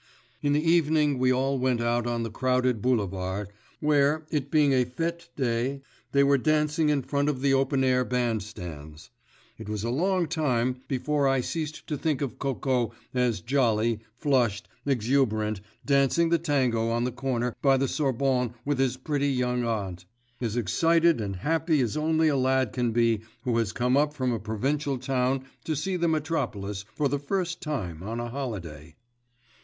[0.41, 4.83] In the evening we all went out on the crowded Boulevard, where, it being a
[4.83, 9.11] fête day, they were dancing in front of the open air band stands.
[9.59, 14.67] It was a long time before I ceased to think of Coco as jolly, flushed,
[14.87, 20.05] exuberant, dancing the Tango on the corner by the Sorbonne with his pretty young aunt,
[20.41, 24.31] as excited and happy as only a lad can be who has come up from
[24.31, 28.95] a provincial town to see the metropolis for the first time on a holiday.